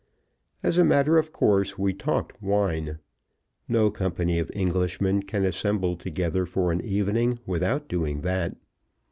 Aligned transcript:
As 0.63 0.79
a 0.79 0.83
matter 0.83 1.19
of 1.19 1.31
course, 1.31 1.77
we 1.77 1.93
talked 1.93 2.41
wine. 2.41 2.97
No 3.69 3.91
company 3.91 4.39
of 4.39 4.49
Englishmen 4.55 5.21
can 5.21 5.45
assemble 5.45 5.95
together 5.95 6.47
for 6.47 6.71
an 6.71 6.81
evening 6.83 7.37
without 7.45 7.87
doing 7.87 8.21
that. 8.21 8.57